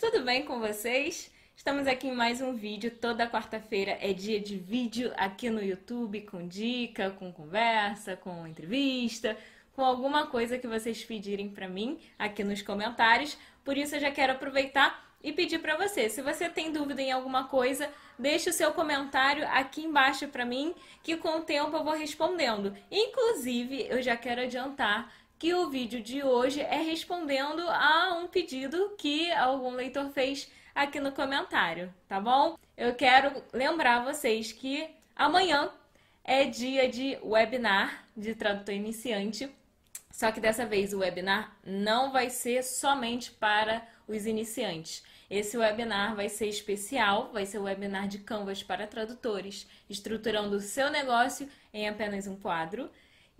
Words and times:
Tudo 0.00 0.22
bem 0.22 0.46
com 0.46 0.58
vocês? 0.58 1.30
Estamos 1.54 1.86
aqui 1.86 2.08
em 2.08 2.14
mais 2.14 2.40
um 2.40 2.54
vídeo. 2.54 2.90
Toda 2.90 3.28
quarta-feira 3.28 3.98
é 4.00 4.14
dia 4.14 4.40
de 4.40 4.56
vídeo 4.56 5.12
aqui 5.14 5.50
no 5.50 5.62
YouTube, 5.62 6.22
com 6.22 6.48
dica, 6.48 7.10
com 7.10 7.30
conversa, 7.30 8.16
com 8.16 8.46
entrevista, 8.46 9.36
com 9.74 9.84
alguma 9.84 10.26
coisa 10.28 10.56
que 10.56 10.66
vocês 10.66 11.04
pedirem 11.04 11.50
para 11.50 11.68
mim 11.68 12.00
aqui 12.18 12.42
nos 12.42 12.62
comentários. 12.62 13.36
Por 13.62 13.76
isso 13.76 13.94
eu 13.94 14.00
já 14.00 14.10
quero 14.10 14.32
aproveitar 14.32 15.04
e 15.22 15.34
pedir 15.34 15.58
para 15.58 15.76
você, 15.76 16.08
se 16.08 16.22
você 16.22 16.48
tem 16.48 16.72
dúvida 16.72 17.02
em 17.02 17.12
alguma 17.12 17.44
coisa, 17.44 17.90
deixe 18.18 18.48
o 18.48 18.54
seu 18.54 18.72
comentário 18.72 19.46
aqui 19.48 19.82
embaixo 19.82 20.26
para 20.28 20.46
mim, 20.46 20.74
que 21.02 21.14
com 21.18 21.36
o 21.36 21.42
tempo 21.42 21.76
eu 21.76 21.84
vou 21.84 21.92
respondendo. 21.92 22.74
Inclusive, 22.90 23.86
eu 23.86 24.00
já 24.00 24.16
quero 24.16 24.40
adiantar 24.40 25.12
que 25.40 25.54
o 25.54 25.70
vídeo 25.70 26.02
de 26.02 26.22
hoje 26.22 26.60
é 26.60 26.82
respondendo 26.82 27.62
a 27.70 28.12
um 28.12 28.28
pedido 28.28 28.94
que 28.98 29.32
algum 29.32 29.70
leitor 29.70 30.10
fez 30.10 30.52
aqui 30.74 31.00
no 31.00 31.12
comentário, 31.12 31.92
tá 32.06 32.20
bom? 32.20 32.58
Eu 32.76 32.94
quero 32.94 33.42
lembrar 33.50 34.04
vocês 34.04 34.52
que 34.52 34.86
amanhã 35.16 35.70
é 36.22 36.44
dia 36.44 36.90
de 36.90 37.18
webinar 37.24 38.04
de 38.14 38.34
tradutor 38.34 38.74
iniciante. 38.74 39.50
Só 40.10 40.30
que 40.30 40.40
dessa 40.40 40.66
vez 40.66 40.92
o 40.92 40.98
webinar 40.98 41.56
não 41.64 42.12
vai 42.12 42.28
ser 42.28 42.62
somente 42.62 43.30
para 43.30 43.82
os 44.06 44.26
iniciantes. 44.26 45.02
Esse 45.30 45.56
webinar 45.56 46.14
vai 46.14 46.28
ser 46.28 46.48
especial, 46.48 47.30
vai 47.32 47.46
ser 47.46 47.56
o 47.60 47.62
webinar 47.62 48.08
de 48.08 48.18
Canvas 48.18 48.62
para 48.62 48.86
tradutores, 48.86 49.66
estruturando 49.88 50.56
o 50.56 50.60
seu 50.60 50.90
negócio 50.90 51.48
em 51.72 51.88
apenas 51.88 52.26
um 52.26 52.36
quadro. 52.36 52.90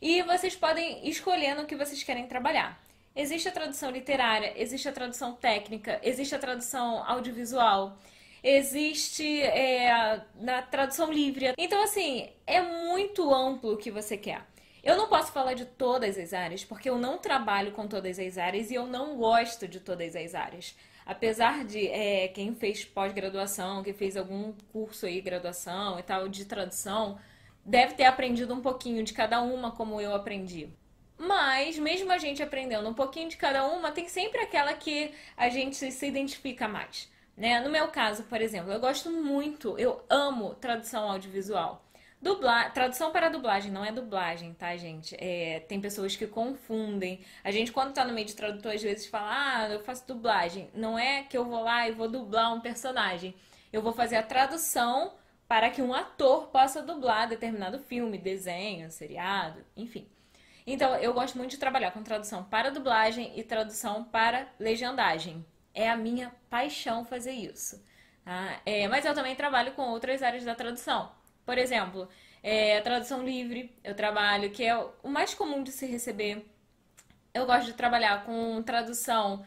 e 0.00 0.22
vocês 0.22 0.56
podem 0.56 1.06
escolher 1.06 1.54
no 1.56 1.66
que 1.66 1.76
vocês 1.76 2.02
querem 2.02 2.26
trabalhar. 2.26 2.82
Existe 3.14 3.50
a 3.50 3.52
tradução 3.52 3.90
literária, 3.90 4.54
existe 4.56 4.88
a 4.88 4.92
tradução 4.92 5.34
técnica, 5.34 6.00
existe 6.02 6.34
a 6.34 6.38
tradução 6.38 7.04
audiovisual, 7.06 7.98
existe 8.42 9.42
é, 9.42 10.22
na 10.36 10.62
tradução 10.62 11.12
livre. 11.12 11.52
Então, 11.58 11.84
assim, 11.84 12.30
é 12.46 12.62
muito 12.62 13.30
amplo 13.30 13.74
o 13.74 13.76
que 13.76 13.90
você 13.90 14.16
quer. 14.16 14.42
Eu 14.82 14.96
não 14.96 15.06
posso 15.06 15.32
falar 15.32 15.52
de 15.52 15.66
todas 15.66 16.16
as 16.16 16.32
áreas, 16.32 16.64
porque 16.64 16.88
eu 16.88 16.96
não 16.96 17.18
trabalho 17.18 17.72
com 17.72 17.86
todas 17.86 18.18
as 18.18 18.38
áreas 18.38 18.70
e 18.70 18.74
eu 18.74 18.86
não 18.86 19.18
gosto 19.18 19.68
de 19.68 19.80
todas 19.80 20.16
as 20.16 20.34
áreas 20.34 20.74
apesar 21.06 21.64
de 21.64 21.86
é, 21.88 22.28
quem 22.28 22.54
fez 22.54 22.84
pós-graduação, 22.84 23.82
que 23.82 23.92
fez 23.92 24.16
algum 24.16 24.52
curso 24.72 25.06
aí, 25.06 25.20
graduação 25.20 25.98
e 25.98 26.02
tal, 26.02 26.28
de 26.28 26.44
tradução, 26.44 27.18
deve 27.64 27.94
ter 27.94 28.04
aprendido 28.04 28.54
um 28.54 28.60
pouquinho 28.60 29.02
de 29.02 29.12
cada 29.12 29.40
uma, 29.40 29.70
como 29.70 30.00
eu 30.00 30.14
aprendi. 30.14 30.68
Mas, 31.16 31.78
mesmo 31.78 32.10
a 32.10 32.18
gente 32.18 32.42
aprendendo 32.42 32.88
um 32.88 32.94
pouquinho 32.94 33.28
de 33.28 33.36
cada 33.36 33.66
uma, 33.66 33.92
tem 33.92 34.08
sempre 34.08 34.40
aquela 34.40 34.74
que 34.74 35.12
a 35.36 35.48
gente 35.48 35.90
se 35.90 36.06
identifica 36.06 36.66
mais. 36.66 37.10
Né? 37.36 37.60
No 37.60 37.70
meu 37.70 37.88
caso, 37.88 38.24
por 38.24 38.40
exemplo, 38.40 38.72
eu 38.72 38.80
gosto 38.80 39.10
muito, 39.10 39.78
eu 39.78 40.04
amo 40.08 40.54
tradução 40.54 41.10
audiovisual. 41.10 41.83
Dubla... 42.24 42.70
Tradução 42.70 43.12
para 43.12 43.28
dublagem, 43.28 43.70
não 43.70 43.84
é 43.84 43.92
dublagem, 43.92 44.54
tá, 44.54 44.74
gente? 44.78 45.14
É... 45.18 45.60
Tem 45.68 45.78
pessoas 45.78 46.16
que 46.16 46.26
confundem. 46.26 47.20
A 47.44 47.50
gente, 47.50 47.70
quando 47.70 47.92
tá 47.92 48.02
no 48.02 48.14
meio 48.14 48.26
de 48.26 48.34
tradutor, 48.34 48.72
às 48.72 48.82
vezes 48.82 49.06
fala, 49.06 49.28
ah, 49.30 49.68
eu 49.68 49.80
faço 49.80 50.06
dublagem. 50.06 50.70
Não 50.74 50.98
é 50.98 51.22
que 51.24 51.36
eu 51.36 51.44
vou 51.44 51.62
lá 51.62 51.86
e 51.86 51.92
vou 51.92 52.08
dublar 52.08 52.54
um 52.54 52.60
personagem. 52.60 53.34
Eu 53.70 53.82
vou 53.82 53.92
fazer 53.92 54.16
a 54.16 54.22
tradução 54.22 55.12
para 55.46 55.68
que 55.68 55.82
um 55.82 55.92
ator 55.92 56.46
possa 56.46 56.82
dublar 56.82 57.28
determinado 57.28 57.78
filme, 57.78 58.16
desenho, 58.16 58.90
seriado, 58.90 59.62
enfim. 59.76 60.08
Então, 60.66 60.94
eu 60.96 61.12
gosto 61.12 61.36
muito 61.36 61.50
de 61.50 61.58
trabalhar 61.58 61.90
com 61.90 62.02
tradução 62.02 62.42
para 62.44 62.70
dublagem 62.70 63.38
e 63.38 63.44
tradução 63.44 64.02
para 64.02 64.48
legendagem. 64.58 65.44
É 65.74 65.90
a 65.90 65.96
minha 65.96 66.32
paixão 66.48 67.04
fazer 67.04 67.32
isso. 67.32 67.84
Tá? 68.24 68.60
É, 68.64 68.88
mas 68.88 69.04
eu 69.04 69.14
também 69.14 69.36
trabalho 69.36 69.72
com 69.72 69.82
outras 69.82 70.22
áreas 70.22 70.42
da 70.42 70.54
tradução. 70.54 71.12
Por 71.44 71.58
exemplo, 71.58 72.08
é, 72.42 72.78
a 72.78 72.82
tradução 72.82 73.24
livre, 73.24 73.74
eu 73.82 73.94
trabalho, 73.94 74.50
que 74.50 74.64
é 74.64 74.76
o 75.02 75.08
mais 75.08 75.34
comum 75.34 75.62
de 75.62 75.72
se 75.72 75.86
receber. 75.86 76.44
Eu 77.32 77.46
gosto 77.46 77.66
de 77.66 77.72
trabalhar 77.74 78.24
com 78.24 78.62
tradução 78.62 79.44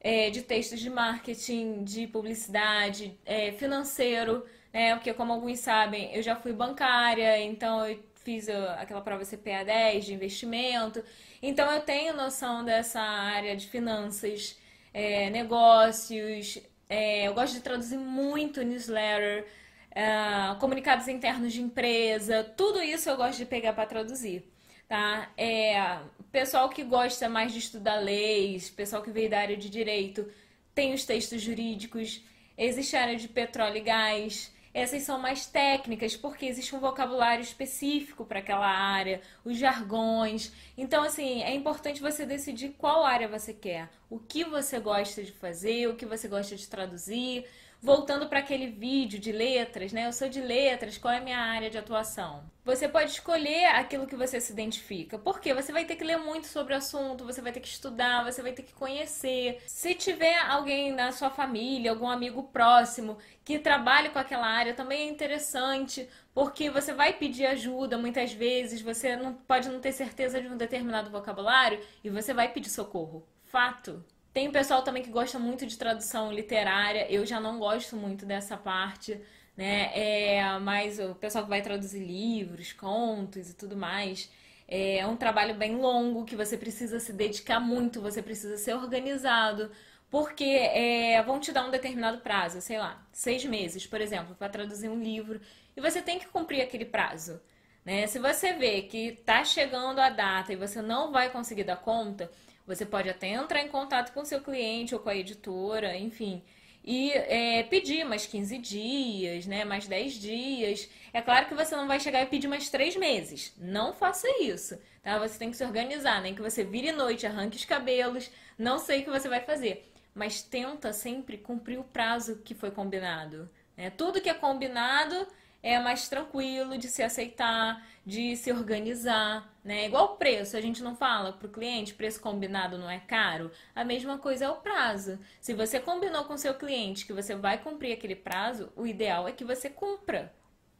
é, 0.00 0.30
de 0.30 0.42
textos 0.42 0.80
de 0.80 0.90
marketing, 0.90 1.84
de 1.84 2.06
publicidade, 2.06 3.18
é, 3.24 3.52
financeiro, 3.52 4.44
né? 4.72 4.94
Porque, 4.94 5.12
como 5.14 5.32
alguns 5.32 5.58
sabem, 5.60 6.14
eu 6.14 6.22
já 6.22 6.36
fui 6.36 6.52
bancária, 6.52 7.38
então 7.42 7.86
eu 7.86 8.02
fiz 8.16 8.48
aquela 8.48 9.00
prova 9.00 9.24
CPA 9.24 9.64
10 9.64 10.04
de 10.06 10.14
investimento. 10.14 11.02
Então, 11.42 11.70
eu 11.72 11.80
tenho 11.80 12.14
noção 12.14 12.64
dessa 12.64 13.00
área 13.00 13.56
de 13.56 13.66
finanças, 13.68 14.58
é, 14.92 15.30
negócios. 15.30 16.58
É, 16.88 17.26
eu 17.28 17.34
gosto 17.34 17.54
de 17.54 17.60
traduzir 17.60 17.98
muito 17.98 18.62
newsletter. 18.62 19.46
É, 19.92 20.54
comunicados 20.60 21.08
internos 21.08 21.52
de 21.52 21.60
empresa, 21.60 22.44
tudo 22.56 22.80
isso 22.80 23.10
eu 23.10 23.16
gosto 23.16 23.38
de 23.38 23.46
pegar 23.46 23.72
para 23.72 23.86
traduzir. 23.86 24.44
Tá? 24.88 25.30
É, 25.36 25.98
pessoal 26.32 26.68
que 26.68 26.82
gosta 26.82 27.28
mais 27.28 27.52
de 27.52 27.58
estudar 27.58 27.96
leis, 27.96 28.70
pessoal 28.70 29.02
que 29.02 29.10
veio 29.10 29.30
da 29.30 29.38
área 29.38 29.56
de 29.56 29.68
direito, 29.68 30.28
tem 30.74 30.94
os 30.94 31.04
textos 31.04 31.40
jurídicos, 31.42 32.24
existe 32.56 32.96
a 32.96 33.02
área 33.02 33.16
de 33.16 33.28
petróleo 33.28 33.76
e 33.76 33.80
gás. 33.80 34.52
Essas 34.72 35.02
são 35.02 35.18
mais 35.18 35.46
técnicas, 35.46 36.16
porque 36.16 36.46
existe 36.46 36.76
um 36.76 36.78
vocabulário 36.80 37.42
específico 37.42 38.24
para 38.24 38.38
aquela 38.38 38.68
área, 38.68 39.20
os 39.44 39.58
jargões. 39.58 40.52
Então, 40.76 41.02
assim, 41.02 41.42
é 41.42 41.52
importante 41.52 42.00
você 42.00 42.24
decidir 42.24 42.76
qual 42.78 43.04
área 43.04 43.26
você 43.26 43.52
quer, 43.52 43.88
o 44.08 44.20
que 44.20 44.44
você 44.44 44.78
gosta 44.78 45.24
de 45.24 45.32
fazer, 45.32 45.88
o 45.88 45.96
que 45.96 46.06
você 46.06 46.28
gosta 46.28 46.54
de 46.54 46.68
traduzir, 46.68 47.44
voltando 47.82 48.28
para 48.28 48.40
aquele 48.40 48.66
vídeo 48.66 49.18
de 49.18 49.32
letras, 49.32 49.92
né? 49.92 50.06
Eu 50.06 50.12
sou 50.12 50.28
de 50.28 50.40
letras, 50.40 50.98
qual 50.98 51.14
é 51.14 51.18
a 51.18 51.22
minha 51.22 51.38
área 51.38 51.70
de 51.70 51.78
atuação? 51.78 52.44
Você 52.62 52.86
pode 52.86 53.10
escolher 53.10 53.66
aquilo 53.66 54.06
que 54.06 54.14
você 54.14 54.38
se 54.40 54.52
identifica. 54.52 55.18
Porque 55.18 55.54
você 55.54 55.72
vai 55.72 55.84
ter 55.84 55.96
que 55.96 56.04
ler 56.04 56.18
muito 56.18 56.46
sobre 56.46 56.74
o 56.74 56.76
assunto, 56.76 57.24
você 57.24 57.40
vai 57.40 57.52
ter 57.52 57.60
que 57.60 57.68
estudar, 57.68 58.24
você 58.24 58.42
vai 58.42 58.52
ter 58.52 58.62
que 58.62 58.74
conhecer. 58.74 59.62
Se 59.66 59.94
tiver 59.94 60.38
alguém 60.38 60.92
na 60.92 61.10
sua 61.10 61.30
família, 61.30 61.90
algum 61.90 62.08
amigo 62.08 62.42
próximo 62.44 63.16
que 63.44 63.58
trabalhe 63.58 64.10
com 64.10 64.18
aquela 64.18 64.46
área, 64.46 64.74
também 64.74 65.08
é 65.08 65.10
interessante, 65.10 66.08
porque 66.34 66.70
você 66.70 66.92
vai 66.92 67.14
pedir 67.14 67.46
ajuda 67.46 67.96
muitas 67.96 68.32
vezes, 68.32 68.82
você 68.82 69.16
não 69.16 69.34
pode 69.34 69.68
não 69.68 69.80
ter 69.80 69.92
certeza 69.92 70.40
de 70.40 70.48
um 70.48 70.56
determinado 70.56 71.10
vocabulário 71.10 71.80
e 72.04 72.10
você 72.10 72.34
vai 72.34 72.52
pedir 72.52 72.70
socorro. 72.70 73.26
Fato. 73.44 74.04
Tem 74.32 74.48
o 74.48 74.52
pessoal 74.52 74.82
também 74.82 75.02
que 75.02 75.10
gosta 75.10 75.38
muito 75.38 75.66
de 75.66 75.76
tradução 75.76 76.32
literária. 76.32 77.10
Eu 77.10 77.26
já 77.26 77.40
não 77.40 77.58
gosto 77.58 77.96
muito 77.96 78.24
dessa 78.24 78.56
parte, 78.56 79.20
né? 79.56 79.90
É, 79.94 80.58
mas 80.60 80.98
o 81.00 81.14
pessoal 81.16 81.44
que 81.44 81.50
vai 81.50 81.62
traduzir 81.62 82.00
livros, 82.00 82.72
contos 82.72 83.50
e 83.50 83.54
tudo 83.54 83.76
mais. 83.76 84.30
É 84.68 85.04
um 85.04 85.16
trabalho 85.16 85.54
bem 85.56 85.76
longo 85.76 86.24
que 86.24 86.36
você 86.36 86.56
precisa 86.56 87.00
se 87.00 87.12
dedicar 87.12 87.58
muito, 87.58 88.00
você 88.00 88.22
precisa 88.22 88.56
ser 88.56 88.74
organizado, 88.74 89.68
porque 90.08 90.44
é, 90.44 91.20
vão 91.24 91.40
te 91.40 91.50
dar 91.50 91.66
um 91.66 91.72
determinado 91.72 92.18
prazo, 92.18 92.60
sei 92.60 92.78
lá, 92.78 93.04
seis 93.12 93.44
meses, 93.44 93.84
por 93.84 94.00
exemplo, 94.00 94.34
para 94.36 94.48
traduzir 94.48 94.88
um 94.88 95.02
livro, 95.02 95.40
e 95.76 95.80
você 95.80 96.00
tem 96.00 96.20
que 96.20 96.28
cumprir 96.28 96.62
aquele 96.62 96.84
prazo. 96.84 97.40
Né? 97.84 98.06
Se 98.06 98.20
você 98.20 98.52
vê 98.52 98.82
que 98.82 99.08
está 99.08 99.44
chegando 99.44 99.98
a 99.98 100.08
data 100.08 100.52
e 100.52 100.56
você 100.56 100.80
não 100.80 101.10
vai 101.10 101.30
conseguir 101.30 101.64
dar 101.64 101.76
conta, 101.78 102.30
você 102.66 102.86
pode 102.86 103.08
até 103.08 103.28
entrar 103.28 103.62
em 103.62 103.68
contato 103.68 104.12
com 104.12 104.24
seu 104.24 104.40
cliente 104.40 104.94
ou 104.94 105.00
com 105.00 105.08
a 105.08 105.16
editora, 105.16 105.96
enfim, 105.96 106.42
e 106.82 107.12
é, 107.12 107.62
pedir 107.64 108.04
mais 108.04 108.26
15 108.26 108.58
dias, 108.58 109.46
né, 109.46 109.64
mais 109.64 109.86
10 109.86 110.14
dias. 110.14 110.88
É 111.12 111.20
claro 111.20 111.46
que 111.46 111.54
você 111.54 111.76
não 111.76 111.86
vai 111.86 112.00
chegar 112.00 112.22
e 112.22 112.26
pedir 112.26 112.48
mais 112.48 112.70
3 112.70 112.96
meses. 112.96 113.54
Não 113.58 113.92
faça 113.92 114.26
isso, 114.42 114.78
tá? 115.02 115.18
Você 115.18 115.38
tem 115.38 115.50
que 115.50 115.56
se 115.56 115.64
organizar, 115.64 116.22
nem 116.22 116.34
que 116.34 116.42
você 116.42 116.64
vire 116.64 116.92
noite, 116.92 117.26
arranque 117.26 117.56
os 117.56 117.64
cabelos, 117.64 118.30
não 118.58 118.78
sei 118.78 119.00
o 119.00 119.04
que 119.04 119.10
você 119.10 119.28
vai 119.28 119.40
fazer. 119.40 119.92
Mas 120.14 120.42
tenta 120.42 120.92
sempre 120.92 121.38
cumprir 121.38 121.78
o 121.78 121.84
prazo 121.84 122.40
que 122.44 122.54
foi 122.54 122.70
combinado. 122.70 123.48
Né? 123.76 123.90
Tudo 123.90 124.20
que 124.20 124.28
é 124.28 124.34
combinado 124.34 125.26
é 125.62 125.78
mais 125.78 126.08
tranquilo 126.08 126.78
de 126.78 126.88
se 126.88 127.02
aceitar, 127.02 127.86
de 128.04 128.36
se 128.36 128.50
organizar, 128.50 129.52
né? 129.62 129.86
Igual 129.86 130.04
o 130.04 130.16
preço, 130.16 130.56
a 130.56 130.60
gente 130.60 130.82
não 130.82 130.96
fala 130.96 131.32
para 131.32 131.46
o 131.46 131.50
cliente, 131.50 131.94
preço 131.94 132.20
combinado 132.20 132.78
não 132.78 132.88
é 132.88 132.98
caro. 132.98 133.50
A 133.74 133.84
mesma 133.84 134.18
coisa 134.18 134.46
é 134.46 134.48
o 134.48 134.56
prazo. 134.56 135.18
Se 135.40 135.52
você 135.52 135.78
combinou 135.78 136.24
com 136.24 136.36
seu 136.36 136.54
cliente 136.54 137.04
que 137.04 137.12
você 137.12 137.34
vai 137.34 137.58
cumprir 137.58 137.92
aquele 137.92 138.16
prazo, 138.16 138.72
o 138.74 138.86
ideal 138.86 139.28
é 139.28 139.32
que 139.32 139.44
você 139.44 139.68
cumpra. 139.68 140.32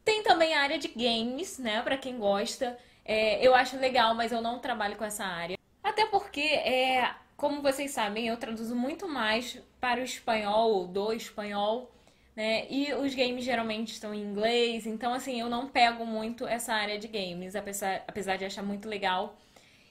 Tem 0.04 0.22
também 0.22 0.54
a 0.54 0.62
área 0.62 0.78
de 0.78 0.88
games, 0.88 1.58
né? 1.58 1.82
Para 1.82 1.98
quem 1.98 2.18
gosta, 2.18 2.78
é, 3.04 3.46
eu 3.46 3.54
acho 3.54 3.76
legal, 3.78 4.14
mas 4.14 4.32
eu 4.32 4.40
não 4.40 4.58
trabalho 4.58 4.96
com 4.96 5.04
essa 5.04 5.24
área. 5.24 5.58
Até 5.82 6.06
porque, 6.06 6.40
é, 6.40 7.14
como 7.36 7.60
vocês 7.60 7.90
sabem, 7.90 8.28
eu 8.28 8.36
traduzo 8.38 8.74
muito 8.74 9.06
mais 9.06 9.60
para 9.78 10.00
o 10.00 10.04
espanhol 10.04 10.86
do 10.86 11.12
espanhol 11.12 11.90
né? 12.36 12.66
E 12.70 12.92
os 12.94 13.14
games 13.14 13.44
geralmente 13.44 13.92
estão 13.92 14.14
em 14.14 14.22
inglês, 14.22 14.86
então 14.86 15.12
assim, 15.12 15.40
eu 15.40 15.48
não 15.48 15.68
pego 15.68 16.06
muito 16.06 16.46
essa 16.46 16.72
área 16.72 16.98
de 16.98 17.08
games, 17.08 17.54
apesar, 17.56 18.04
apesar 18.06 18.36
de 18.36 18.44
achar 18.44 18.62
muito 18.62 18.88
legal. 18.88 19.36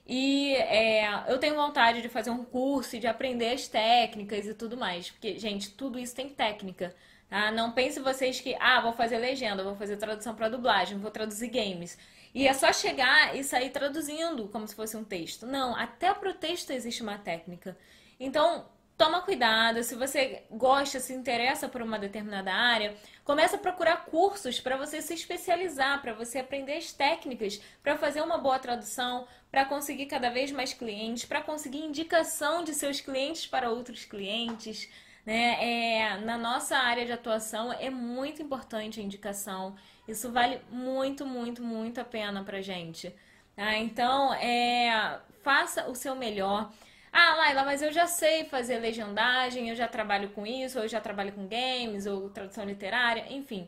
E 0.07 0.55
é, 0.55 1.05
eu 1.31 1.37
tenho 1.37 1.53
vontade 1.55 2.01
de 2.01 2.09
fazer 2.09 2.31
um 2.31 2.43
curso 2.43 2.95
e 2.95 2.99
de 2.99 3.05
aprender 3.05 3.51
as 3.53 3.67
técnicas 3.67 4.47
e 4.47 4.55
tudo 4.55 4.75
mais. 4.75 5.11
Porque, 5.11 5.37
gente, 5.37 5.69
tudo 5.71 5.99
isso 5.99 6.15
tem 6.15 6.27
técnica. 6.29 6.95
Tá? 7.29 7.51
Não 7.51 7.71
pense 7.73 7.99
vocês 7.99 8.41
que, 8.41 8.55
ah, 8.59 8.81
vou 8.81 8.91
fazer 8.91 9.19
legenda, 9.19 9.63
vou 9.63 9.75
fazer 9.75 9.97
tradução 9.97 10.33
para 10.33 10.49
dublagem, 10.49 10.97
vou 10.97 11.11
traduzir 11.11 11.49
games. 11.49 11.95
E 12.33 12.47
é 12.47 12.53
só 12.53 12.73
chegar 12.73 13.35
e 13.35 13.43
sair 13.43 13.69
traduzindo 13.69 14.47
como 14.47 14.67
se 14.67 14.73
fosse 14.73 14.97
um 14.97 15.03
texto. 15.03 15.45
Não, 15.45 15.75
até 15.75 16.11
para 16.11 16.31
o 16.31 16.33
texto 16.33 16.71
existe 16.71 17.03
uma 17.03 17.19
técnica. 17.19 17.77
Então, 18.19 18.65
toma 18.99 19.21
cuidado. 19.21 19.81
Se 19.81 19.95
você 19.95 20.43
gosta, 20.51 20.99
se 20.99 21.13
interessa 21.13 21.69
por 21.69 21.81
uma 21.81 21.97
determinada 21.97 22.53
área, 22.53 22.97
começa 23.23 23.55
a 23.55 23.59
procurar 23.59 24.05
cursos 24.05 24.59
para 24.59 24.75
você 24.75 25.01
se 25.01 25.13
especializar, 25.13 26.01
para 26.01 26.13
você 26.13 26.39
aprender 26.39 26.73
as 26.73 26.91
técnicas, 26.91 27.61
para 27.81 27.97
fazer 27.97 28.21
uma 28.21 28.37
boa 28.37 28.59
tradução, 28.59 29.25
para 29.49 29.63
conseguir 29.63 30.07
cada 30.07 30.29
vez 30.29 30.51
mais 30.51 30.73
clientes, 30.73 31.23
para 31.23 31.41
conseguir 31.41 31.79
indicação 31.79 32.61
de 32.61 32.73
seus 32.73 32.99
clientes 32.99 33.47
para 33.47 33.69
outros 33.69 34.03
clientes. 34.03 34.89
Né? 35.25 35.55
É, 35.61 36.17
na 36.17 36.37
nossa 36.37 36.77
área 36.77 37.05
de 37.05 37.13
atuação 37.13 37.71
é 37.71 37.89
muito 37.89 38.41
importante 38.41 38.99
a 38.99 39.03
indicação. 39.03 39.77
Isso 40.09 40.29
vale 40.29 40.59
muito, 40.69 41.25
muito, 41.25 41.63
muito 41.63 42.01
a 42.01 42.03
pena 42.03 42.43
para 42.43 42.61
gente. 42.61 43.15
Tá? 43.55 43.77
Então, 43.77 44.33
é, 44.33 45.21
faça 45.41 45.89
o 45.89 45.95
seu 45.95 46.15
melhor. 46.17 46.69
Ah, 47.11 47.35
Laila, 47.35 47.63
mas 47.63 47.81
eu 47.81 47.91
já 47.91 48.05
sei 48.07 48.45
fazer 48.45 48.77
legendagem, 48.79 49.69
eu 49.69 49.75
já 49.75 49.87
trabalho 49.87 50.29
com 50.29 50.45
isso, 50.45 50.77
ou 50.77 50.85
eu 50.85 50.89
já 50.89 51.01
trabalho 51.01 51.33
com 51.33 51.47
games, 51.47 52.05
ou 52.05 52.29
tradução 52.29 52.65
literária, 52.65 53.25
enfim. 53.33 53.67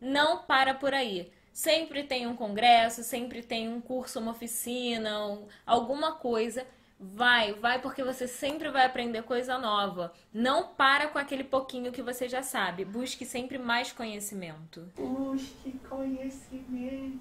Não 0.00 0.42
para 0.42 0.74
por 0.74 0.92
aí. 0.92 1.32
Sempre 1.52 2.02
tem 2.04 2.26
um 2.26 2.36
congresso, 2.36 3.02
sempre 3.02 3.42
tem 3.42 3.68
um 3.68 3.80
curso, 3.80 4.18
uma 4.18 4.32
oficina, 4.32 5.26
um, 5.26 5.46
alguma 5.64 6.12
coisa. 6.16 6.66
Vai, 6.98 7.52
vai 7.54 7.80
porque 7.80 8.02
você 8.02 8.26
sempre 8.26 8.70
vai 8.70 8.86
aprender 8.86 9.22
coisa 9.22 9.58
nova. 9.58 10.12
Não 10.32 10.68
para 10.68 11.08
com 11.08 11.18
aquele 11.18 11.44
pouquinho 11.44 11.92
que 11.92 12.02
você 12.02 12.28
já 12.28 12.42
sabe. 12.42 12.84
Busque 12.84 13.24
sempre 13.24 13.58
mais 13.58 13.92
conhecimento. 13.92 14.80
Busque 14.96 15.72
conhecimento. 15.88 17.20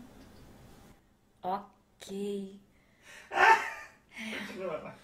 Ok. 1.41 2.59
Continua. 4.47 4.95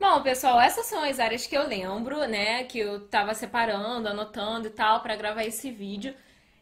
Bom, 0.00 0.22
pessoal, 0.22 0.58
essas 0.58 0.86
são 0.86 1.04
as 1.04 1.20
áreas 1.20 1.46
que 1.46 1.54
eu 1.56 1.66
lembro, 1.68 2.26
né? 2.26 2.64
Que 2.64 2.78
eu 2.78 3.06
tava 3.08 3.34
separando, 3.34 4.08
anotando 4.08 4.66
e 4.66 4.70
tal, 4.70 5.00
para 5.02 5.14
gravar 5.14 5.44
esse 5.44 5.70
vídeo. 5.70 6.14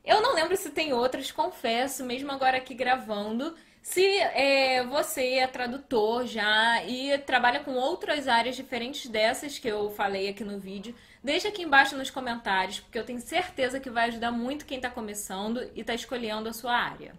Eu 0.05 0.21
não 0.21 0.35
lembro 0.35 0.57
se 0.57 0.71
tem 0.71 0.93
outras, 0.93 1.31
confesso, 1.31 2.05
mesmo 2.05 2.33
agora 2.33 2.57
aqui 2.57 2.75
gravando. 2.75 3.55
Se 3.81 4.05
é, 4.05 4.83
você 4.85 5.35
é 5.35 5.47
tradutor 5.47 6.27
já 6.27 6.83
e 6.85 7.17
trabalha 7.19 7.61
com 7.61 7.75
outras 7.75 8.27
áreas 8.27 8.57
diferentes 8.57 9.09
dessas 9.09 9.57
que 9.59 9.69
eu 9.69 9.89
falei 9.91 10.29
aqui 10.29 10.43
no 10.43 10.59
vídeo, 10.59 10.93
deixa 11.23 11.49
aqui 11.49 11.63
embaixo 11.63 11.97
nos 11.97 12.11
comentários, 12.11 12.81
porque 12.81 12.99
eu 12.99 13.05
tenho 13.07 13.21
certeza 13.21 13.79
que 13.79 13.89
vai 13.89 14.09
ajudar 14.09 14.33
muito 14.33 14.67
quem 14.67 14.79
está 14.79 14.91
começando 14.91 15.63
e 15.77 15.81
está 15.83 15.95
escolhendo 15.95 16.49
a 16.49 16.53
sua 16.53 16.77
área. 16.77 17.15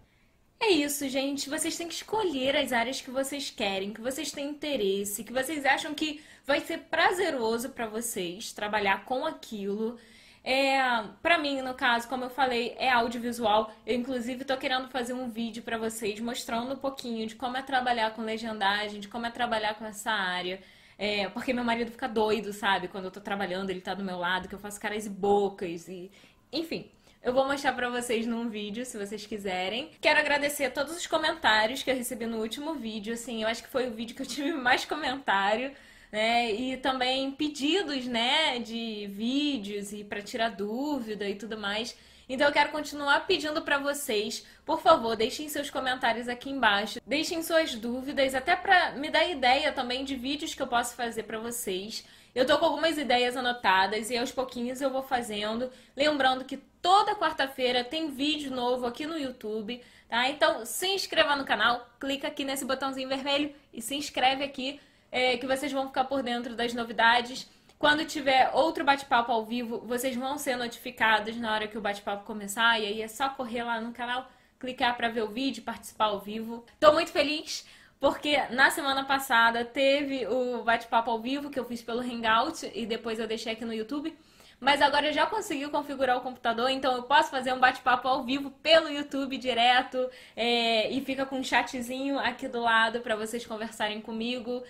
É 0.61 0.71
isso, 0.71 1.07
gente. 1.07 1.49
Vocês 1.49 1.77
têm 1.77 1.87
que 1.87 1.93
escolher 1.93 2.55
as 2.55 2.73
áreas 2.73 3.01
que 3.01 3.09
vocês 3.09 3.49
querem, 3.49 3.93
que 3.93 4.01
vocês 4.01 4.31
têm 4.31 4.49
interesse, 4.49 5.23
que 5.23 5.31
vocês 5.33 5.65
acham 5.65 5.93
que 5.93 6.21
vai 6.45 6.59
ser 6.59 6.79
prazeroso 6.79 7.69
para 7.69 7.87
vocês 7.87 8.51
trabalhar 8.51 9.05
com 9.05 9.25
aquilo. 9.25 9.97
É, 10.43 10.79
para 11.21 11.37
mim, 11.37 11.61
no 11.61 11.73
caso, 11.73 12.07
como 12.09 12.25
eu 12.25 12.29
falei, 12.29 12.75
é 12.77 12.89
audiovisual. 12.89 13.71
Eu 13.85 13.95
inclusive 13.95 14.43
tô 14.43 14.57
querendo 14.57 14.89
fazer 14.89 15.13
um 15.13 15.29
vídeo 15.29 15.63
para 15.63 15.77
vocês 15.77 16.19
mostrando 16.19 16.73
um 16.73 16.77
pouquinho 16.77 17.25
de 17.27 17.35
como 17.35 17.55
é 17.57 17.61
trabalhar 17.61 18.13
com 18.13 18.21
legendagem, 18.21 18.99
de 18.99 19.07
como 19.07 19.25
é 19.25 19.31
trabalhar 19.31 19.75
com 19.75 19.85
essa 19.85 20.11
área. 20.11 20.61
É, 20.97 21.29
porque 21.29 21.53
meu 21.53 21.63
marido 21.63 21.91
fica 21.91 22.07
doido, 22.07 22.51
sabe? 22.51 22.89
Quando 22.89 23.05
eu 23.05 23.11
tô 23.11 23.21
trabalhando, 23.21 23.69
ele 23.69 23.81
tá 23.81 23.93
do 23.93 24.03
meu 24.03 24.17
lado, 24.17 24.49
que 24.49 24.55
eu 24.55 24.59
faço 24.59 24.79
caras 24.79 25.05
e 25.05 25.09
bocas 25.09 25.87
e 25.87 26.11
enfim. 26.51 26.89
Eu 27.21 27.33
vou 27.33 27.45
mostrar 27.45 27.73
pra 27.73 27.89
vocês 27.89 28.25
num 28.25 28.47
vídeo, 28.49 28.85
se 28.85 28.97
vocês 28.97 29.25
quiserem. 29.25 29.91
Quero 29.99 30.19
agradecer 30.19 30.65
a 30.65 30.71
todos 30.71 30.95
os 30.95 31.05
comentários 31.05 31.83
que 31.83 31.91
eu 31.91 31.95
recebi 31.95 32.25
no 32.25 32.37
último 32.37 32.75
vídeo, 32.75 33.13
assim, 33.13 33.43
eu 33.43 33.49
acho 33.49 33.61
que 33.61 33.69
foi 33.69 33.89
o 33.89 33.93
vídeo 33.93 34.15
que 34.15 34.21
eu 34.21 34.25
tive 34.25 34.53
mais 34.55 34.85
comentário, 34.85 35.73
né? 36.13 36.49
E 36.49 36.77
também 36.77 37.29
pedidos, 37.31 38.05
né, 38.05 38.59
de 38.59 39.07
vídeos 39.07 39.91
e 39.91 40.01
para 40.05 40.21
tirar 40.21 40.49
dúvida 40.49 41.27
e 41.27 41.35
tudo 41.35 41.57
mais. 41.57 41.93
Então 42.29 42.47
eu 42.47 42.53
quero 42.53 42.71
continuar 42.71 43.27
pedindo 43.27 43.61
para 43.63 43.79
vocês, 43.79 44.45
por 44.63 44.81
favor, 44.81 45.17
deixem 45.17 45.49
seus 45.49 45.69
comentários 45.69 46.29
aqui 46.29 46.49
embaixo, 46.49 47.01
deixem 47.05 47.43
suas 47.43 47.75
dúvidas, 47.75 48.33
até 48.33 48.55
para 48.55 48.91
me 48.91 49.09
dar 49.09 49.27
ideia 49.27 49.73
também 49.73 50.05
de 50.05 50.15
vídeos 50.15 50.53
que 50.53 50.61
eu 50.61 50.67
posso 50.67 50.95
fazer 50.95 51.23
para 51.23 51.39
vocês. 51.39 52.05
Eu 52.33 52.45
tô 52.45 52.57
com 52.59 52.65
algumas 52.65 52.97
ideias 52.97 53.35
anotadas 53.35 54.09
e 54.11 54.17
aos 54.17 54.31
pouquinhos 54.31 54.79
eu 54.79 54.91
vou 54.91 55.01
fazendo. 55.01 55.71
Lembrando 55.97 56.45
que 56.45 56.57
toda 56.81 57.15
quarta-feira 57.15 57.83
tem 57.83 58.09
vídeo 58.09 58.51
novo 58.51 58.85
aqui 58.85 59.05
no 59.05 59.17
YouTube, 59.17 59.81
tá? 60.07 60.29
Então 60.29 60.65
se 60.65 60.87
inscreva 60.87 61.35
no 61.35 61.45
canal, 61.45 61.89
clica 61.99 62.27
aqui 62.27 62.43
nesse 62.43 62.65
botãozinho 62.65 63.07
vermelho 63.07 63.53
e 63.73 63.81
se 63.81 63.95
inscreve 63.95 64.43
aqui, 64.43 64.79
é, 65.11 65.37
que 65.37 65.47
vocês 65.47 65.71
vão 65.71 65.87
ficar 65.87 66.05
por 66.05 66.21
dentro 66.21 66.55
das 66.55 66.73
novidades. 66.73 67.49
Quando 67.77 68.05
tiver 68.05 68.51
outro 68.53 68.83
bate-papo 68.83 69.31
ao 69.31 69.45
vivo, 69.45 69.79
vocês 69.79 70.15
vão 70.15 70.37
ser 70.37 70.57
notificados 70.57 71.37
na 71.37 71.53
hora 71.53 71.67
que 71.67 71.77
o 71.77 71.81
bate-papo 71.81 72.25
começar. 72.25 72.77
E 72.77 72.85
aí 72.85 73.01
é 73.01 73.07
só 73.07 73.29
correr 73.29 73.63
lá 73.63 73.79
no 73.79 73.93
canal, 73.93 74.29
clicar 74.59 74.97
para 74.97 75.07
ver 75.07 75.23
o 75.23 75.29
vídeo, 75.29 75.63
participar 75.63 76.05
ao 76.05 76.19
vivo. 76.19 76.65
Tô 76.77 76.91
muito 76.91 77.11
feliz 77.11 77.65
porque 77.99 78.37
na 78.49 78.71
semana 78.71 79.03
passada 79.03 79.65
teve 79.65 80.25
o 80.27 80.63
bate-papo 80.63 81.11
ao 81.11 81.19
vivo 81.19 81.49
que 81.49 81.59
eu 81.59 81.65
fiz 81.65 81.81
pelo 81.81 81.99
Hangout 81.99 82.69
e 82.73 82.85
depois 82.85 83.19
eu 83.19 83.27
deixei 83.27 83.53
aqui 83.53 83.65
no 83.65 83.73
YouTube. 83.73 84.17
Mas 84.59 84.81
agora 84.81 85.07
eu 85.07 85.13
já 85.13 85.25
consegui 85.25 85.67
configurar 85.69 86.17
o 86.17 86.21
computador, 86.21 86.69
então 86.69 86.93
eu 86.95 87.03
posso 87.03 87.31
fazer 87.31 87.53
um 87.53 87.59
bate-papo 87.59 88.07
ao 88.07 88.23
vivo 88.23 88.51
pelo 88.61 88.89
YouTube 88.89 89.37
direto 89.37 90.09
é, 90.35 90.91
e 90.91 90.99
fica 91.01 91.25
com 91.25 91.37
um 91.37 91.43
chatzinho 91.43 92.19
aqui 92.19 92.47
do 92.47 92.59
lado 92.59 92.99
para 92.99 93.15
vocês 93.15 93.45
conversarem 93.45 94.01
comigo. 94.01 94.61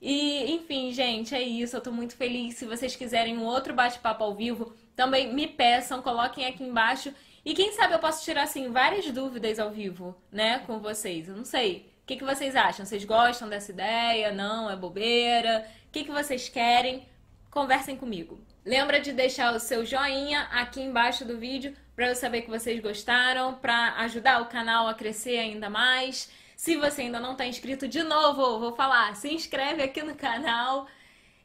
E, 0.00 0.52
enfim, 0.52 0.92
gente, 0.92 1.34
é 1.34 1.42
isso. 1.42 1.76
Eu 1.76 1.80
tô 1.80 1.90
muito 1.90 2.16
feliz. 2.16 2.54
Se 2.56 2.66
vocês 2.66 2.96
quiserem 2.96 3.38
um 3.38 3.44
outro 3.44 3.74
bate-papo 3.74 4.24
ao 4.24 4.34
vivo, 4.34 4.74
também 4.94 5.32
me 5.32 5.46
peçam, 5.46 6.02
coloquem 6.02 6.46
aqui 6.46 6.62
embaixo. 6.62 7.14
E 7.44 7.54
quem 7.54 7.72
sabe 7.72 7.94
eu 7.94 7.98
posso 7.98 8.22
tirar, 8.24 8.42
assim, 8.42 8.70
várias 8.70 9.10
dúvidas 9.10 9.58
ao 9.58 9.70
vivo, 9.70 10.14
né, 10.30 10.58
com 10.66 10.78
vocês. 10.78 11.28
Eu 11.28 11.36
não 11.36 11.44
sei 11.44 11.90
que, 12.10 12.16
que 12.16 12.24
vocês 12.24 12.56
acham? 12.56 12.84
Vocês 12.84 13.04
gostam 13.04 13.48
dessa 13.48 13.70
ideia? 13.70 14.32
Não? 14.32 14.68
É 14.68 14.74
bobeira? 14.74 15.64
O 15.86 15.92
que, 15.92 16.02
que 16.04 16.10
vocês 16.10 16.48
querem? 16.48 17.06
Conversem 17.50 17.96
comigo. 17.96 18.40
Lembra 18.64 19.00
de 19.00 19.12
deixar 19.12 19.52
o 19.54 19.60
seu 19.60 19.84
joinha 19.84 20.42
aqui 20.52 20.80
embaixo 20.80 21.24
do 21.24 21.38
vídeo 21.38 21.74
para 21.96 22.08
eu 22.08 22.14
saber 22.14 22.42
que 22.42 22.50
vocês 22.50 22.80
gostaram, 22.80 23.54
para 23.54 23.96
ajudar 23.96 24.40
o 24.40 24.46
canal 24.46 24.86
a 24.86 24.94
crescer 24.94 25.38
ainda 25.38 25.68
mais. 25.68 26.30
Se 26.56 26.76
você 26.76 27.02
ainda 27.02 27.18
não 27.18 27.32
está 27.32 27.44
inscrito, 27.46 27.88
de 27.88 28.02
novo, 28.02 28.60
vou 28.60 28.76
falar, 28.76 29.16
se 29.16 29.32
inscreve 29.32 29.82
aqui 29.82 30.02
no 30.02 30.14
canal. 30.14 30.86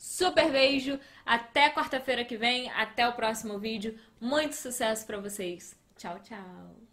super 0.02 0.52
beijo, 0.52 1.00
até 1.24 1.70
quarta-feira 1.70 2.26
que 2.26 2.36
vem, 2.36 2.72
até 2.72 3.08
o 3.08 3.14
próximo 3.14 3.60
vídeo. 3.60 3.98
Muito 4.20 4.56
sucesso 4.56 5.06
para 5.06 5.20
vocês. 5.20 5.76
Tchau, 5.96 6.20
tchau. 6.20 6.91